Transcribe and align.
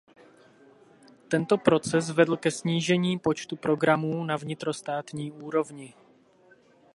Tento 1.27 1.57
proces 1.57 2.09
vedl 2.11 2.37
ke 2.37 2.51
zvýšení 2.51 3.19
počtu 3.19 3.55
programů 3.55 4.23
na 4.25 4.37
vnitrostátní 4.37 5.31
úrovni. 5.31 5.93